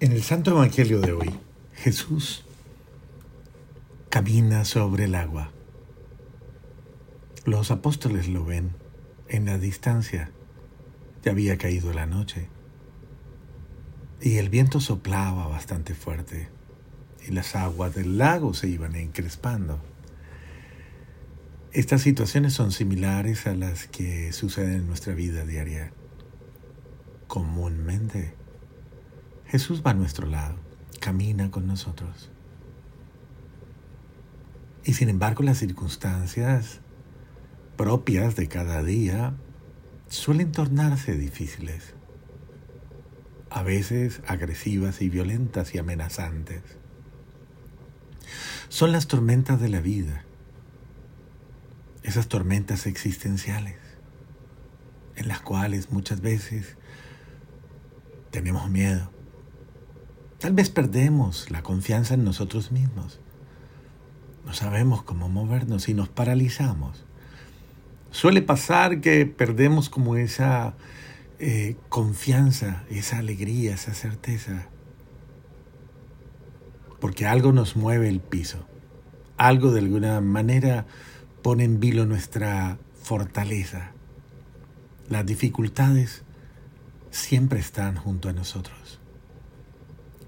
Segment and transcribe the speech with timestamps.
[0.00, 1.34] En el Santo Evangelio de hoy,
[1.74, 2.44] Jesús
[4.10, 5.50] camina sobre el agua.
[7.44, 8.70] Los apóstoles lo ven
[9.26, 10.30] en la distancia.
[11.24, 12.46] Ya había caído la noche.
[14.20, 16.48] Y el viento soplaba bastante fuerte.
[17.26, 19.80] Y las aguas del lago se iban encrespando.
[21.72, 25.92] Estas situaciones son similares a las que suceden en nuestra vida diaria.
[27.26, 28.38] Comúnmente
[29.48, 30.56] Jesús va a nuestro lado,
[31.00, 32.30] camina con nosotros.
[34.84, 36.80] Y sin embargo las circunstancias
[37.76, 39.34] propias de cada día
[40.08, 41.94] suelen tornarse difíciles,
[43.48, 46.62] a veces agresivas y violentas y amenazantes.
[48.68, 50.24] Son las tormentas de la vida,
[52.02, 53.78] esas tormentas existenciales,
[55.16, 56.76] en las cuales muchas veces
[58.30, 59.10] tenemos miedo,
[60.38, 63.18] Tal vez perdemos la confianza en nosotros mismos.
[64.46, 67.04] No sabemos cómo movernos y nos paralizamos.
[68.12, 70.74] Suele pasar que perdemos como esa
[71.40, 74.68] eh, confianza, esa alegría, esa certeza.
[77.00, 78.64] Porque algo nos mueve el piso.
[79.38, 80.86] Algo de alguna manera
[81.42, 83.90] pone en vilo nuestra fortaleza.
[85.08, 86.22] Las dificultades
[87.10, 88.97] siempre están junto a nosotros.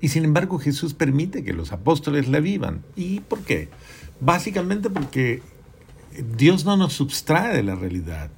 [0.00, 2.82] Y sin embargo Jesús permite que los apóstoles la vivan.
[2.96, 3.68] ¿Y por qué?
[4.20, 5.42] Básicamente porque
[6.36, 8.30] Dios no nos subtrae de la realidad.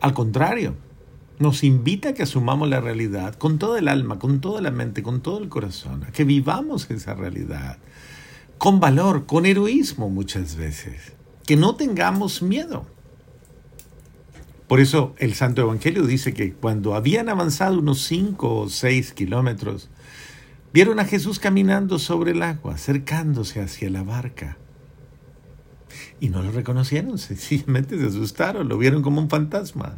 [0.00, 0.74] Al contrario,
[1.38, 5.02] nos invita a que asumamos la realidad con toda el alma, con toda la mente,
[5.02, 7.78] con todo el corazón, a que vivamos esa realidad,
[8.58, 11.12] con valor, con heroísmo muchas veces,
[11.46, 12.86] que no tengamos miedo.
[14.66, 19.88] Por eso el Santo Evangelio dice que cuando habían avanzado unos cinco o seis kilómetros,
[20.72, 24.56] Vieron a Jesús caminando sobre el agua, acercándose hacia la barca.
[26.20, 29.96] Y no lo reconocieron, sencillamente se asustaron, lo vieron como un fantasma.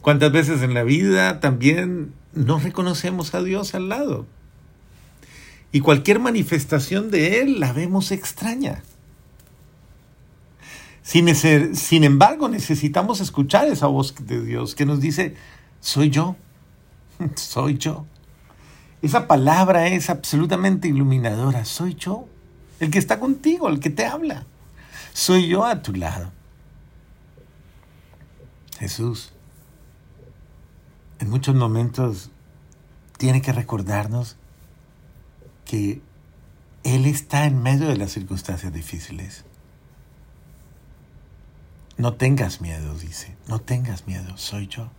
[0.00, 4.26] ¿Cuántas veces en la vida también no reconocemos a Dios al lado?
[5.72, 8.82] Y cualquier manifestación de Él la vemos extraña.
[11.02, 11.32] Sin,
[11.76, 15.34] sin embargo, necesitamos escuchar esa voz de Dios que nos dice,
[15.80, 16.36] soy yo,
[17.34, 18.06] soy yo.
[19.06, 21.64] Esa palabra es absolutamente iluminadora.
[21.64, 22.26] Soy yo,
[22.80, 24.46] el que está contigo, el que te habla.
[25.12, 26.32] Soy yo a tu lado.
[28.80, 29.32] Jesús,
[31.20, 32.32] en muchos momentos
[33.16, 34.34] tiene que recordarnos
[35.64, 36.02] que
[36.82, 39.44] Él está en medio de las circunstancias difíciles.
[41.96, 44.90] No tengas miedo, dice, no tengas miedo, soy yo.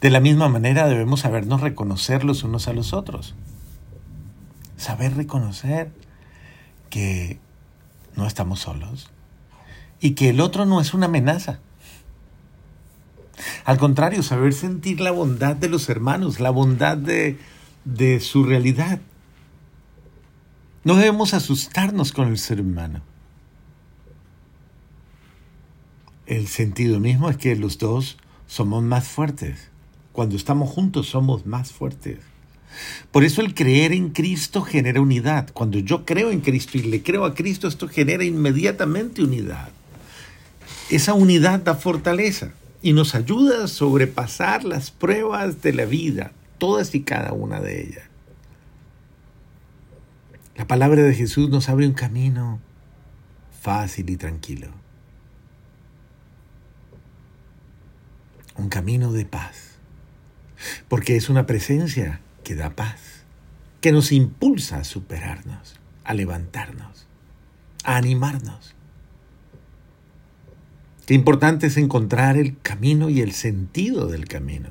[0.00, 3.34] De la misma manera debemos sabernos reconocer los unos a los otros.
[4.76, 5.92] Saber reconocer
[6.88, 7.38] que
[8.16, 9.10] no estamos solos
[10.00, 11.60] y que el otro no es una amenaza.
[13.64, 17.38] Al contrario, saber sentir la bondad de los hermanos, la bondad de,
[17.84, 19.00] de su realidad.
[20.84, 23.02] No debemos asustarnos con el ser humano.
[26.26, 28.18] El sentido mismo es que los dos
[28.50, 29.68] somos más fuertes.
[30.12, 32.18] Cuando estamos juntos somos más fuertes.
[33.12, 35.50] Por eso el creer en Cristo genera unidad.
[35.52, 39.68] Cuando yo creo en Cristo y le creo a Cristo, esto genera inmediatamente unidad.
[40.90, 42.50] Esa unidad da fortaleza
[42.82, 47.82] y nos ayuda a sobrepasar las pruebas de la vida, todas y cada una de
[47.82, 48.04] ellas.
[50.56, 52.58] La palabra de Jesús nos abre un camino
[53.60, 54.68] fácil y tranquilo.
[58.60, 59.78] Un camino de paz,
[60.88, 63.24] porque es una presencia que da paz,
[63.80, 67.06] que nos impulsa a superarnos, a levantarnos,
[67.84, 68.74] a animarnos.
[71.06, 74.68] Qué importante es encontrar el camino y el sentido del camino.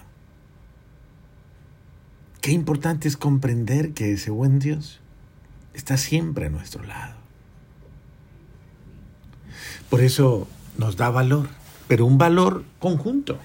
[2.41, 5.01] Qué importante es comprender que ese buen Dios
[5.73, 7.15] está siempre a nuestro lado.
[9.89, 10.47] Por eso
[10.77, 11.49] nos da valor,
[11.87, 13.39] pero un valor conjunto.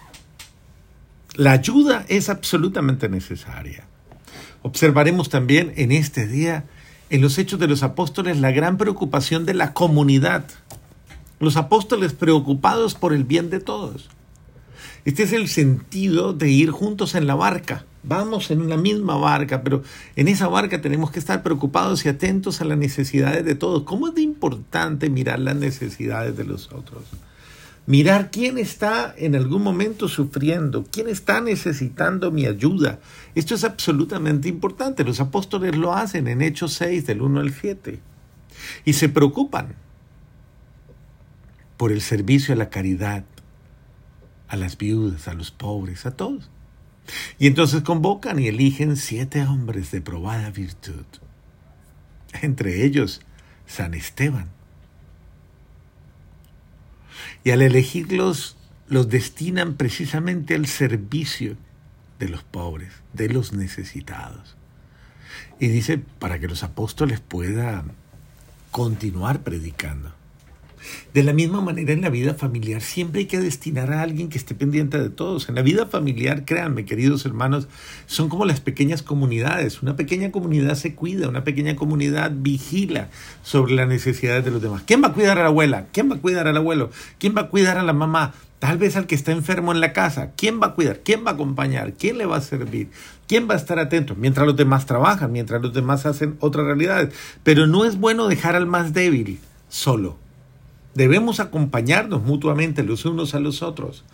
[1.37, 3.85] La ayuda es absolutamente necesaria.
[4.63, 6.65] Observaremos también en este día,
[7.11, 10.45] en los hechos de los apóstoles, la gran preocupación de la comunidad.
[11.41, 14.11] Los apóstoles preocupados por el bien de todos.
[15.05, 17.85] Este es el sentido de ir juntos en la barca.
[18.05, 19.83] Vamos en la misma barca, pero
[20.15, 23.83] en esa barca tenemos que estar preocupados y atentos a las necesidades de todos.
[23.83, 27.03] ¿Cómo es de importante mirar las necesidades de los otros?
[27.87, 32.99] Mirar quién está en algún momento sufriendo, quién está necesitando mi ayuda.
[33.35, 35.05] Esto es absolutamente importante.
[35.05, 38.01] Los apóstoles lo hacen en Hechos 6 del 1 al 7.
[38.87, 39.75] Y se preocupan
[41.77, 43.25] por el servicio a la caridad,
[44.49, 46.51] a las viudas, a los pobres, a todos.
[47.39, 51.05] Y entonces convocan y eligen siete hombres de probada virtud.
[52.41, 53.21] Entre ellos,
[53.67, 54.49] San Esteban
[57.45, 58.57] y al elegirlos
[58.89, 61.57] los destinan precisamente al servicio
[62.19, 64.57] de los pobres, de los necesitados.
[65.61, 67.93] Y dice, para que los apóstoles puedan
[68.71, 70.13] continuar predicando.
[71.13, 74.39] De la misma manera en la vida familiar siempre hay que destinar a alguien que
[74.39, 75.49] esté pendiente de todos.
[75.49, 77.69] En la vida familiar, créanme, queridos hermanos,
[78.07, 79.83] son como las pequeñas comunidades.
[79.83, 83.09] Una pequeña comunidad se cuida, una pequeña comunidad vigila
[83.43, 84.83] sobre las necesidades de los demás.
[84.87, 85.87] ¿Quién va a cuidar a la abuela?
[85.93, 86.91] ¿Quién va a cuidar al abuelo?
[87.19, 88.35] ¿Quién va a cuidar a la mamá?
[88.59, 90.31] Tal vez al que está enfermo en la casa.
[90.37, 91.01] ¿Quién va a cuidar?
[91.05, 91.93] ¿Quién va a acompañar?
[91.93, 92.89] ¿Quién le va a servir?
[93.29, 94.15] ¿Quién va a estar atento?
[94.15, 97.15] Mientras los demás trabajan, mientras los demás hacen otras realidades.
[97.43, 99.39] Pero no es bueno dejar al más débil
[99.69, 100.24] solo.
[100.95, 104.05] Debemos acompañarnos mutuamente los unos a los otros,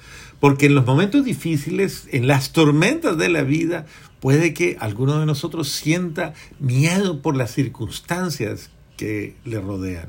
[0.40, 3.86] porque en los momentos difíciles, en las tormentas de la vida,
[4.20, 10.08] puede que alguno de nosotros sienta miedo por las circunstancias que le rodean.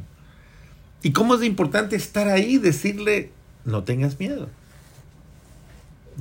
[1.04, 3.32] ¿Y cómo es importante estar ahí y decirle,
[3.66, 4.50] no tengas miedo?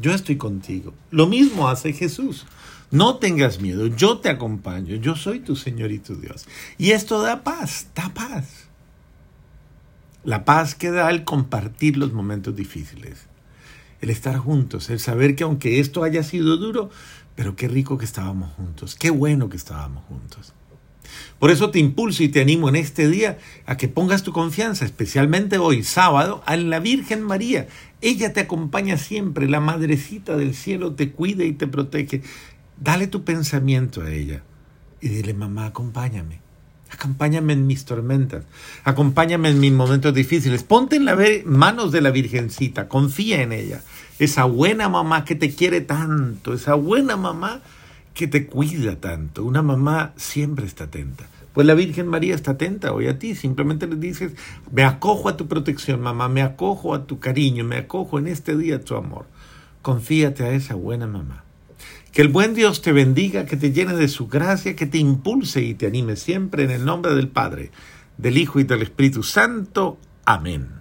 [0.00, 0.94] Yo estoy contigo.
[1.10, 2.46] Lo mismo hace Jesús.
[2.90, 6.46] No tengas miedo, yo te acompaño, yo soy tu Señor y tu Dios.
[6.76, 8.69] Y esto da paz, da paz.
[10.24, 13.26] La paz que da el compartir los momentos difíciles,
[14.00, 16.90] el estar juntos, el saber que aunque esto haya sido duro,
[17.34, 20.52] pero qué rico que estábamos juntos, qué bueno que estábamos juntos.
[21.38, 24.84] Por eso te impulso y te animo en este día a que pongas tu confianza,
[24.84, 27.66] especialmente hoy, sábado, en la Virgen María.
[28.00, 32.22] Ella te acompaña siempre, la Madrecita del Cielo te cuida y te protege.
[32.78, 34.42] Dale tu pensamiento a ella
[35.00, 36.49] y dile, mamá, acompáñame.
[36.92, 38.44] Acompáñame en mis tormentas,
[38.84, 40.64] acompáñame en mis momentos difíciles.
[40.64, 43.82] Ponte en las manos de la Virgencita, confía en ella.
[44.18, 47.62] Esa buena mamá que te quiere tanto, esa buena mamá
[48.12, 49.44] que te cuida tanto.
[49.44, 51.28] Una mamá siempre está atenta.
[51.52, 53.34] Pues la Virgen María está atenta hoy a ti.
[53.34, 54.32] Simplemente le dices,
[54.72, 58.56] me acojo a tu protección, mamá, me acojo a tu cariño, me acojo en este
[58.56, 59.26] día a tu amor.
[59.82, 61.44] Confíate a esa buena mamá.
[62.12, 65.62] Que el buen Dios te bendiga, que te llene de su gracia, que te impulse
[65.62, 67.70] y te anime siempre en el nombre del Padre,
[68.18, 69.98] del Hijo y del Espíritu Santo.
[70.24, 70.79] Amén.